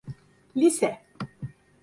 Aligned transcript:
Lise… 0.55 0.97